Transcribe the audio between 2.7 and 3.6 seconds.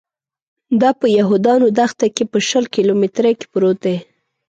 کیلومترۍ کې